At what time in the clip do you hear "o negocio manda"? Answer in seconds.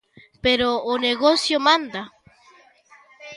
0.91-2.01